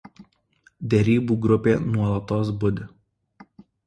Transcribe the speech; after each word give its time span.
Derybų 0.93 1.37
grupė 1.43 1.75
nuolatos 1.83 2.49
budi. 2.65 2.87